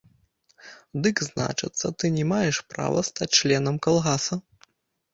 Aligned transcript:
Дык, 1.07 1.17
значыцца, 1.27 1.93
ты 2.01 2.13
не 2.17 2.25
маеш 2.33 2.57
права 2.75 3.07
стаць 3.13 3.31
членам 3.39 3.75
калгаса. 3.89 4.35